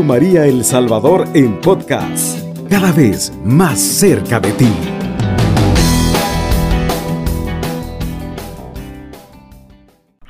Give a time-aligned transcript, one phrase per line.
[0.00, 4.72] María El Salvador en podcast, cada vez más cerca de ti.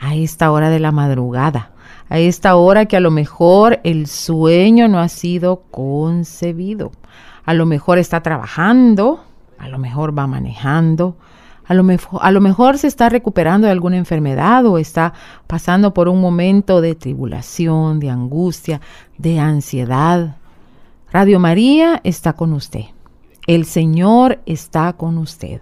[0.00, 1.70] A esta hora de la madrugada,
[2.08, 6.90] a esta hora que a lo mejor el sueño no ha sido concebido,
[7.44, 9.24] a lo mejor está trabajando,
[9.58, 11.16] a lo mejor va manejando,
[11.72, 15.14] a lo, mejor, se está recuperando de alguna enfermedad o está
[15.46, 18.80] pasando por un momento de tribulación, de angustia,
[19.18, 20.36] de ansiedad.
[21.10, 22.84] Radio María está con usted.
[23.46, 25.60] El Señor está con usted.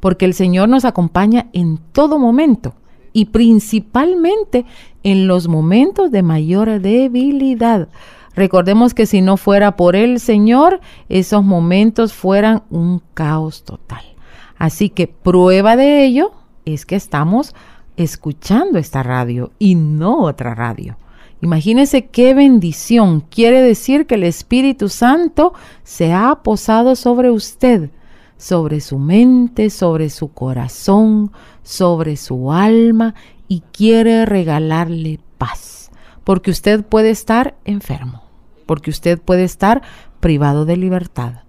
[0.00, 2.74] Porque el Señor nos acompaña en todo momento
[3.12, 4.66] y principalmente
[5.02, 7.88] en los momentos de mayor debilidad.
[8.34, 14.15] Recordemos que si no fuera por el Señor, esos momentos fueran un caos total.
[14.58, 16.32] Así que prueba de ello
[16.64, 17.54] es que estamos
[17.96, 20.96] escuchando esta radio y no otra radio.
[21.42, 23.20] Imagínese qué bendición.
[23.20, 27.90] Quiere decir que el Espíritu Santo se ha posado sobre usted,
[28.38, 33.14] sobre su mente, sobre su corazón, sobre su alma
[33.48, 35.90] y quiere regalarle paz.
[36.24, 38.24] Porque usted puede estar enfermo,
[38.64, 39.82] porque usted puede estar
[40.20, 41.42] privado de libertad,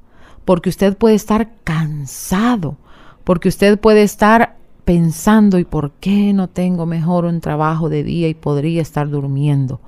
[0.47, 2.77] porque usted puede estar cansado,
[3.25, 8.29] porque usted puede estar pensando, ¿y por qué no tengo mejor un trabajo de día
[8.29, 9.81] y podría estar durmiendo?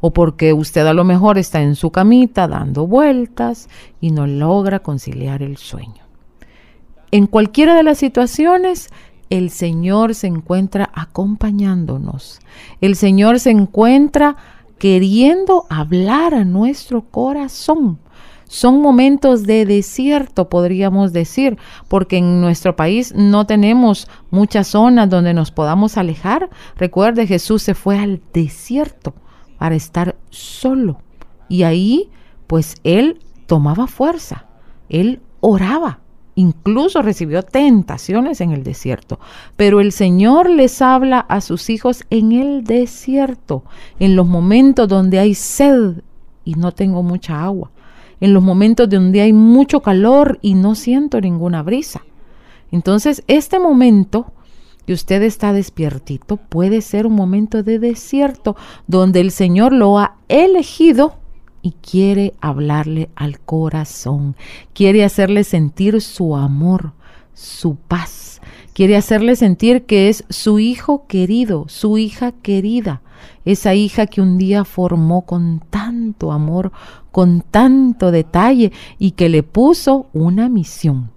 [0.00, 3.68] O porque usted a lo mejor está en su camita dando vueltas
[4.00, 6.04] y no logra conciliar el sueño.
[7.10, 8.90] En cualquiera de las situaciones,
[9.30, 12.38] el Señor se encuentra acompañándonos.
[12.80, 14.36] El Señor se encuentra
[14.78, 17.98] queriendo hablar a nuestro corazón.
[18.54, 25.34] Son momentos de desierto, podríamos decir, porque en nuestro país no tenemos muchas zonas donde
[25.34, 26.50] nos podamos alejar.
[26.76, 29.12] Recuerde, Jesús se fue al desierto
[29.58, 31.00] para estar solo.
[31.48, 32.10] Y ahí,
[32.46, 34.46] pues él tomaba fuerza,
[34.88, 35.98] él oraba,
[36.36, 39.18] incluso recibió tentaciones en el desierto.
[39.56, 43.64] Pero el Señor les habla a sus hijos en el desierto,
[43.98, 46.04] en los momentos donde hay sed
[46.44, 47.72] y no tengo mucha agua
[48.20, 52.02] en los momentos de donde hay mucho calor y no siento ninguna brisa.
[52.70, 54.32] Entonces, este momento
[54.86, 60.16] que usted está despiertito puede ser un momento de desierto donde el Señor lo ha
[60.28, 61.16] elegido
[61.62, 64.36] y quiere hablarle al corazón,
[64.74, 66.92] quiere hacerle sentir su amor,
[67.32, 68.42] su paz,
[68.74, 73.00] quiere hacerle sentir que es su hijo querido, su hija querida,
[73.44, 76.72] esa hija que un día formó con tanto amor,
[77.10, 81.10] con tanto detalle y que le puso una misión.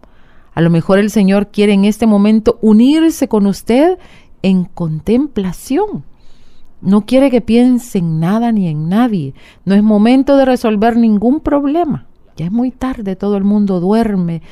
[0.54, 3.98] A lo mejor el Señor quiere en este momento unirse con usted
[4.42, 6.06] en contemplación.
[6.82, 9.34] No quiere que piense en nada ni en nadie.
[9.66, 12.08] No es momento de resolver ningún problema.
[12.36, 14.44] Ya es muy tarde, todo el mundo duerme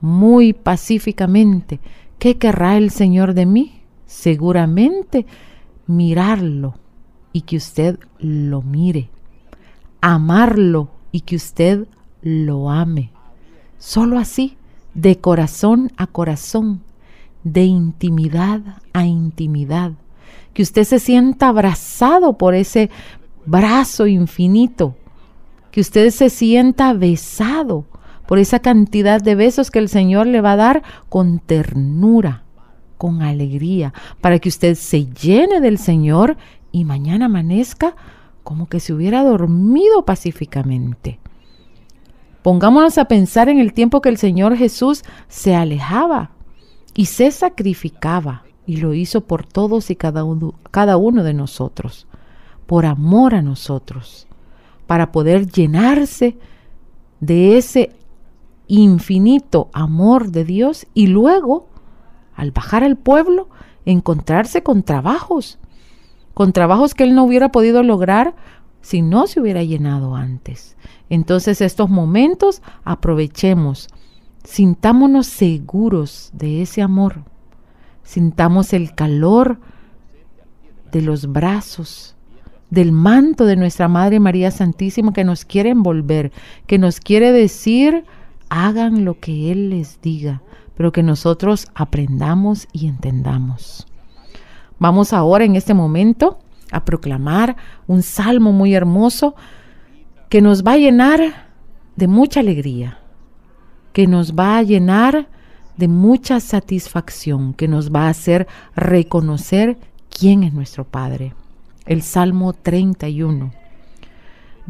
[0.00, 1.80] muy pacíficamente.
[2.20, 3.80] ¿Qué querrá el Señor de mí?
[4.04, 5.24] Seguramente
[5.86, 6.74] mirarlo,
[7.32, 9.08] y que usted lo mire,
[10.02, 11.86] amarlo y que usted
[12.20, 13.10] lo ame.
[13.78, 14.58] Solo así,
[14.92, 16.82] de corazón a corazón,
[17.42, 18.60] de intimidad
[18.92, 19.92] a intimidad,
[20.52, 22.90] que usted se sienta abrazado por ese
[23.46, 24.94] brazo infinito,
[25.70, 27.86] que usted se sienta besado
[28.30, 32.44] por esa cantidad de besos que el Señor le va a dar con ternura,
[32.96, 36.36] con alegría, para que usted se llene del Señor
[36.70, 37.96] y mañana amanezca
[38.44, 41.18] como que se hubiera dormido pacíficamente.
[42.42, 46.30] Pongámonos a pensar en el tiempo que el Señor Jesús se alejaba
[46.94, 52.06] y se sacrificaba y lo hizo por todos y cada uno, cada uno de nosotros,
[52.68, 54.28] por amor a nosotros,
[54.86, 56.38] para poder llenarse
[57.18, 57.90] de ese
[58.78, 61.68] infinito amor de Dios y luego,
[62.34, 63.48] al bajar al pueblo,
[63.84, 65.58] encontrarse con trabajos
[66.40, 68.34] con trabajos que él no hubiera podido lograr
[68.80, 70.76] si no se hubiera llenado antes.
[71.10, 73.88] Entonces estos momentos aprovechemos,
[74.44, 77.24] sintámonos seguros de ese amor,
[78.04, 79.60] sintamos el calor
[80.90, 82.16] de los brazos,
[82.70, 86.32] del manto de nuestra Madre María Santísima que nos quiere envolver,
[86.66, 88.04] que nos quiere decir,
[88.50, 90.42] hagan lo que Él les diga,
[90.76, 93.86] pero que nosotros aprendamos y entendamos.
[94.78, 96.38] Vamos ahora en este momento
[96.70, 97.56] a proclamar
[97.86, 99.34] un salmo muy hermoso
[100.28, 101.48] que nos va a llenar
[101.96, 102.98] de mucha alegría,
[103.92, 105.28] que nos va a llenar
[105.76, 111.34] de mucha satisfacción, que nos va a hacer reconocer quién es nuestro Padre.
[111.86, 113.59] El Salmo 31.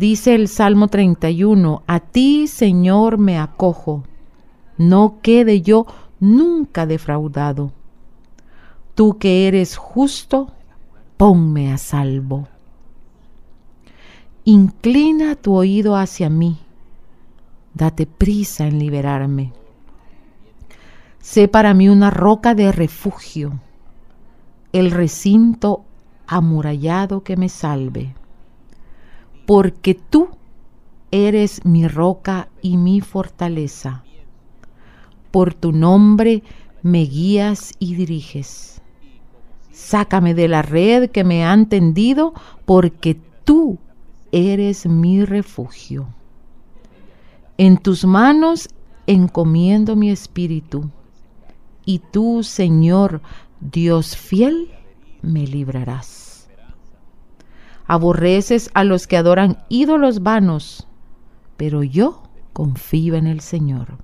[0.00, 4.02] Dice el Salmo 31, a ti Señor me acojo,
[4.79, 5.85] no quede yo
[6.20, 7.70] nunca defraudado.
[8.94, 10.52] Tú que eres justo,
[11.19, 12.49] ponme a salvo.
[14.44, 16.56] Inclina tu oído hacia mí,
[17.75, 19.53] date prisa en liberarme.
[21.19, 23.61] Sé para mí una roca de refugio,
[24.73, 25.85] el recinto
[26.26, 28.14] amurallado que me salve
[29.50, 30.29] porque tú
[31.11, 34.05] eres mi roca y mi fortaleza.
[35.32, 36.44] Por tu nombre
[36.82, 38.81] me guías y diriges.
[39.73, 42.32] Sácame de la red que me han tendido,
[42.64, 43.79] porque tú
[44.31, 46.06] eres mi refugio.
[47.58, 48.69] En tus manos
[49.08, 50.88] encomiendo mi espíritu,
[51.85, 53.20] y tú, Señor,
[53.61, 54.70] Dios fiel,
[55.23, 56.30] me librarás.
[57.92, 60.87] Aborreces a los que adoran ídolos vanos,
[61.56, 62.22] pero yo
[62.52, 63.98] confío en el Señor.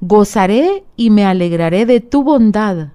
[0.00, 2.90] Gozaré y me alegraré de tu bondad,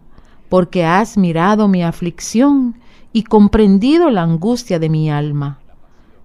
[0.47, 2.79] porque has mirado mi aflicción
[3.11, 5.59] y comprendido la angustia de mi alma.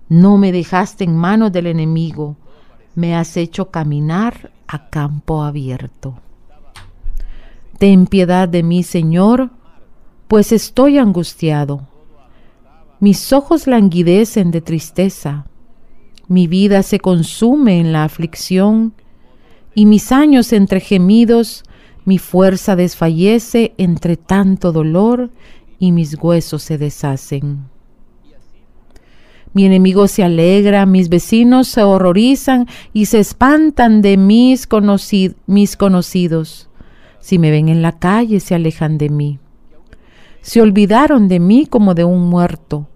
[0.08, 2.36] No me dejaste en manos del enemigo,
[2.94, 6.14] me has hecho caminar a campo abierto.
[7.78, 9.50] Ten piedad de mí, Señor,
[10.28, 11.97] pues estoy angustiado.
[13.00, 15.46] Mis ojos languidecen de tristeza,
[16.26, 18.92] mi vida se consume en la aflicción,
[19.74, 21.62] y mis años entre gemidos,
[22.04, 25.30] mi fuerza desfallece entre tanto dolor,
[25.78, 27.66] y mis huesos se deshacen.
[29.52, 36.68] Mi enemigo se alegra, mis vecinos se horrorizan y se espantan de mis, conocidos.
[37.20, 39.38] Si me ven en la calle, se alejan de mí.
[40.40, 42.86] Se olvidaron de mí como de un muerto.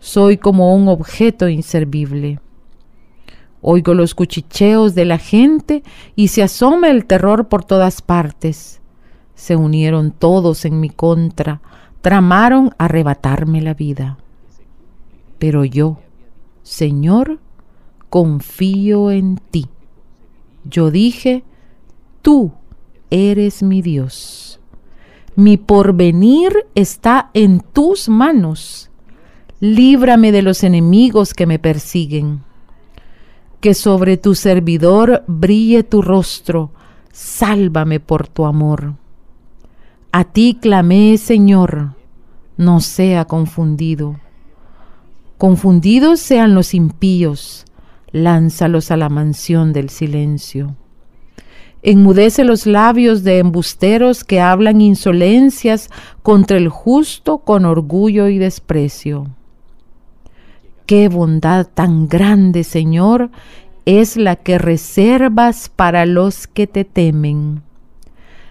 [0.00, 2.40] Soy como un objeto inservible.
[3.60, 5.82] Oigo los cuchicheos de la gente
[6.14, 8.80] y se asoma el terror por todas partes.
[9.34, 11.60] Se unieron todos en mi contra,
[12.00, 14.18] tramaron arrebatarme la vida.
[15.38, 15.98] Pero yo,
[16.62, 17.38] Señor,
[18.10, 19.66] confío en ti.
[20.64, 21.44] Yo dije,
[22.22, 22.52] tú
[23.10, 24.47] eres mi Dios.
[25.38, 28.90] Mi porvenir está en tus manos.
[29.60, 32.40] Líbrame de los enemigos que me persiguen.
[33.60, 36.72] Que sobre tu servidor brille tu rostro.
[37.12, 38.94] Sálvame por tu amor.
[40.10, 41.94] A ti clamé, Señor.
[42.56, 44.18] No sea confundido.
[45.36, 47.64] Confundidos sean los impíos.
[48.10, 50.74] Lánzalos a la mansión del silencio.
[51.90, 55.88] Enmudece los labios de embusteros que hablan insolencias
[56.22, 59.28] contra el justo con orgullo y desprecio.
[60.84, 63.30] Qué bondad tan grande, Señor,
[63.86, 67.62] es la que reservas para los que te temen.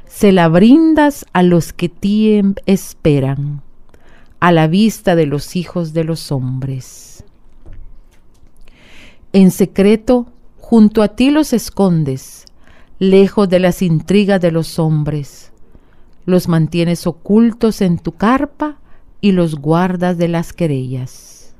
[0.07, 3.62] Se la brindas a los que ti esperan,
[4.40, 7.24] a la vista de los hijos de los hombres.
[9.31, 10.25] En secreto,
[10.57, 12.46] junto a ti los escondes,
[12.99, 15.51] lejos de las intrigas de los hombres.
[16.25, 18.79] Los mantienes ocultos en tu carpa
[19.21, 21.56] y los guardas de las querellas.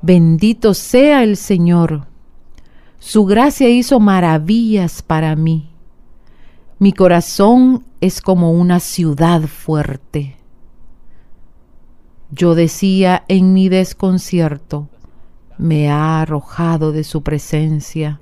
[0.00, 2.06] Bendito sea el Señor.
[2.98, 5.70] Su gracia hizo maravillas para mí.
[6.78, 10.36] Mi corazón es como una ciudad fuerte.
[12.30, 14.88] Yo decía en mi desconcierto,
[15.58, 18.21] me ha arrojado de su presencia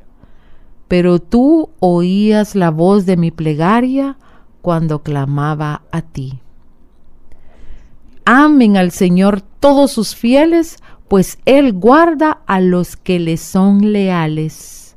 [0.91, 4.17] pero tú oías la voz de mi plegaria
[4.61, 6.41] cuando clamaba a ti.
[8.25, 14.97] Amen al Señor todos sus fieles, pues Él guarda a los que le son leales,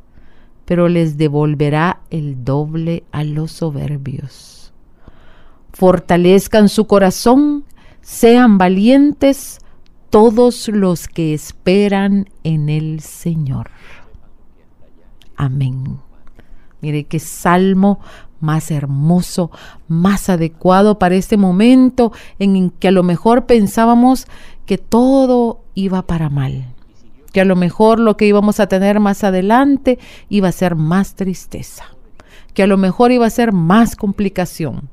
[0.65, 4.73] pero les devolverá el doble a los soberbios.
[5.73, 7.65] Fortalezcan su corazón,
[8.01, 9.59] sean valientes
[10.09, 13.69] todos los que esperan en el Señor.
[15.35, 15.99] Amén.
[16.81, 17.99] Mire qué salmo
[18.39, 19.51] más hermoso,
[19.87, 24.27] más adecuado para este momento en que a lo mejor pensábamos
[24.65, 26.65] que todo iba para mal,
[27.31, 29.97] que a lo mejor lo que íbamos a tener más adelante
[30.27, 31.85] iba a ser más tristeza,
[32.53, 34.89] que a lo mejor iba a ser más complicación,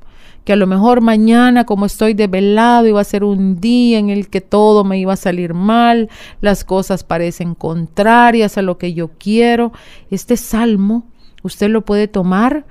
[0.50, 4.28] que a lo mejor mañana, como estoy velado iba a ser un día en el
[4.28, 9.12] que todo me iba a salir mal, las cosas parecen contrarias a lo que yo
[9.16, 9.73] quiero.
[10.11, 11.04] Este salmo
[11.45, 12.66] usted lo puede tomar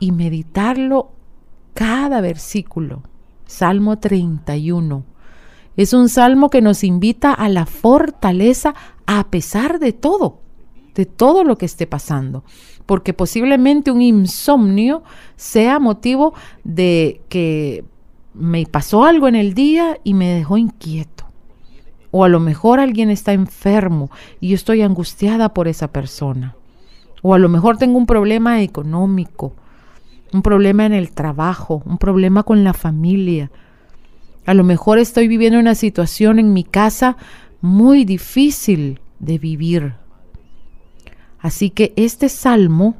[0.00, 1.10] y meditarlo
[1.74, 3.02] cada versículo.
[3.44, 5.04] Salmo 31.
[5.76, 8.74] Es un salmo que nos invita a la fortaleza
[9.04, 10.40] a pesar de todo,
[10.94, 12.42] de todo lo que esté pasando.
[12.86, 15.02] Porque posiblemente un insomnio
[15.36, 17.84] sea motivo de que
[18.32, 21.24] me pasó algo en el día y me dejó inquieto.
[22.10, 26.54] O a lo mejor alguien está enfermo y yo estoy angustiada por esa persona.
[27.22, 29.52] O a lo mejor tengo un problema económico,
[30.32, 33.50] un problema en el trabajo, un problema con la familia.
[34.44, 37.16] A lo mejor estoy viviendo una situación en mi casa
[37.60, 39.94] muy difícil de vivir.
[41.38, 42.96] Así que este salmo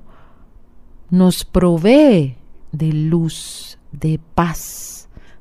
[1.10, 2.36] nos provee
[2.72, 4.96] de luz, de paz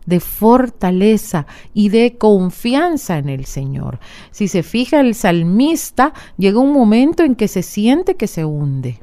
[0.05, 3.99] de fortaleza y de confianza en el Señor.
[4.31, 8.99] Si se fija el salmista, llega un momento en que se siente que se hunde.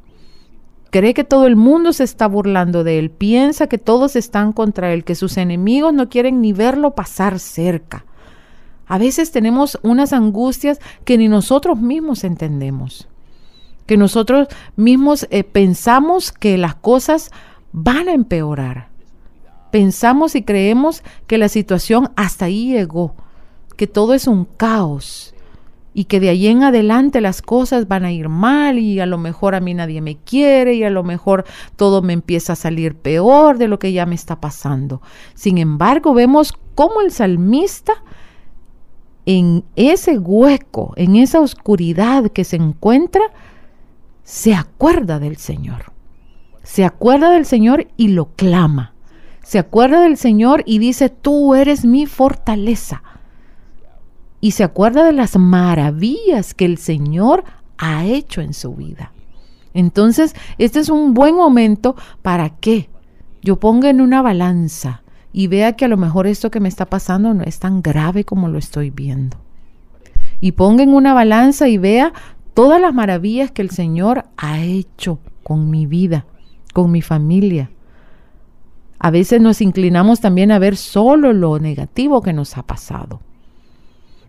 [0.91, 4.93] Cree que todo el mundo se está burlando de él, piensa que todos están contra
[4.93, 8.05] él, que sus enemigos no quieren ni verlo pasar cerca.
[8.87, 13.09] A veces tenemos unas angustias que ni nosotros mismos entendemos,
[13.87, 17.31] que nosotros mismos eh, pensamos que las cosas
[17.73, 18.93] van a empeorar
[19.73, 23.17] pensamos y creemos que la situación hasta ahí llegó,
[23.77, 25.35] que todo es un caos
[25.95, 29.19] y que de ahí en adelante las cosas van a ir mal y a lo
[29.19, 31.45] mejor a mí nadie me quiere y a lo mejor
[31.77, 35.01] todo me empieza a salir peor de lo que ya me está pasando.
[35.35, 37.95] Sin embargo, vemos cómo el salmista
[39.25, 43.23] en ese hueco, en esa oscuridad que se encuentra,
[44.25, 45.93] se acuerda del Señor.
[46.62, 48.93] Se acuerda del Señor y lo clama
[49.43, 53.02] se acuerda del Señor y dice, tú eres mi fortaleza.
[54.41, 57.45] Y se acuerda de las maravillas que el Señor
[57.76, 59.12] ha hecho en su vida.
[59.75, 62.88] Entonces, este es un buen momento para que
[63.43, 65.02] yo ponga en una balanza
[65.33, 68.25] y vea que a lo mejor esto que me está pasando no es tan grave
[68.25, 69.37] como lo estoy viendo.
[70.41, 72.12] Y ponga en una balanza y vea
[72.54, 76.26] todas las maravillas que el Señor ha hecho con mi vida,
[76.73, 77.71] con mi familia,
[78.99, 83.21] a veces nos inclinamos también a ver solo lo negativo que nos ha pasado.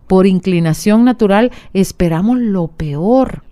[0.08, 3.44] Por inclinación natural esperamos lo peor.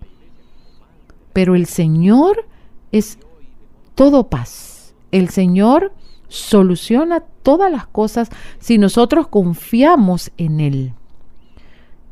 [1.31, 2.45] Pero el Señor
[2.91, 3.19] es
[3.95, 4.93] todo paz.
[5.11, 5.93] El Señor
[6.27, 10.93] soluciona todas las cosas si nosotros confiamos en Él.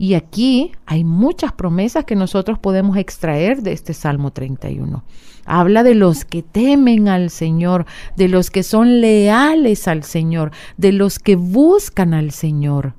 [0.01, 5.03] Y aquí hay muchas promesas que nosotros podemos extraer de este Salmo 31.
[5.45, 7.85] Habla de los que temen al Señor,
[8.17, 12.95] de los que son leales al Señor, de los que buscan al Señor.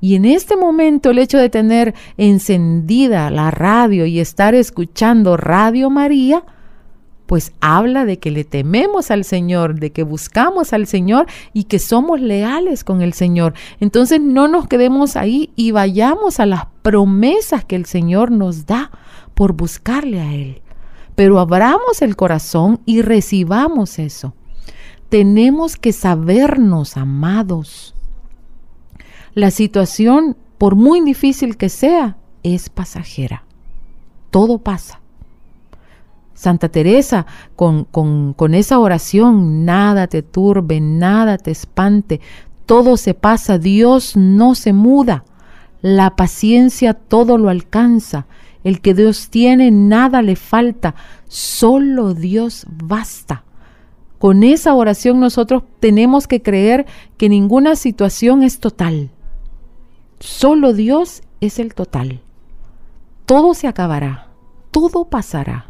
[0.00, 5.88] Y en este momento el hecho de tener encendida la radio y estar escuchando Radio
[5.88, 6.42] María,
[7.28, 11.78] pues habla de que le tememos al Señor, de que buscamos al Señor y que
[11.78, 13.52] somos leales con el Señor.
[13.80, 18.90] Entonces no nos quedemos ahí y vayamos a las promesas que el Señor nos da
[19.34, 20.62] por buscarle a Él.
[21.16, 24.32] Pero abramos el corazón y recibamos eso.
[25.10, 27.94] Tenemos que sabernos amados.
[29.34, 33.44] La situación, por muy difícil que sea, es pasajera.
[34.30, 34.97] Todo pasa.
[36.38, 37.26] Santa Teresa,
[37.56, 42.20] con, con, esa oración, nada te turbe, nada te espante,
[42.64, 45.24] todo se pasa, Dios no se muda,
[45.82, 48.28] la paciencia todo lo alcanza,
[48.62, 50.94] el que Dios tiene nada le falta,
[51.26, 53.42] solo Dios basta.
[54.20, 59.10] Con esa oración nosotros tenemos que creer que ninguna situación es total.
[60.20, 62.20] Solo Dios es el total.
[63.26, 64.28] Todo se acabará,
[64.70, 65.67] todo pasará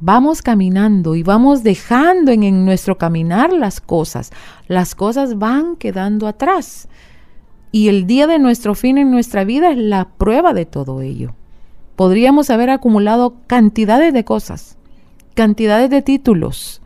[0.00, 4.32] vamos caminando y vamos dejando en, nuestro caminar las cosas.
[4.66, 6.88] Las cosas van quedando atrás.
[7.70, 11.34] Y el día de nuestro fin en nuestra vida es la prueba de todo ello.
[11.94, 14.76] Podríamos haber acumulado cantidades de cosas,
[15.34, 16.80] cantidades de títulos,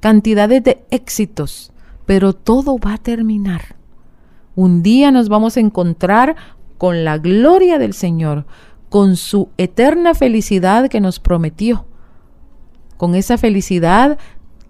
[0.00, 1.72] cantidades de éxitos,
[2.04, 3.76] pero todo va a terminar.
[4.54, 6.36] Un día nos vamos a encontrar
[6.78, 8.44] con la gloria del Señor,
[8.90, 11.86] con su eterna felicidad que nos prometió
[12.96, 14.18] con esa felicidad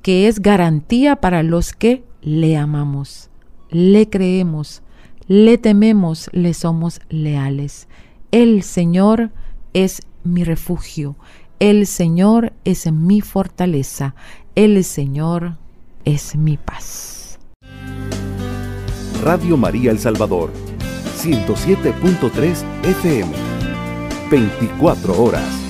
[0.02, 3.30] que es garantía para los que le amamos,
[3.70, 4.82] le creemos,
[5.28, 7.88] le tememos, le somos leales.
[8.30, 9.30] El Señor
[9.72, 11.16] es mi refugio,
[11.58, 14.14] el Señor es mi fortaleza,
[14.54, 15.56] el Señor
[16.04, 17.38] es mi paz.
[19.22, 20.50] Radio María El Salvador,
[21.18, 23.32] 107.3 FM,
[24.30, 25.63] 24 horas.